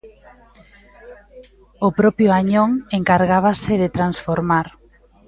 [1.87, 4.67] O propio Añón encargábase de transformar.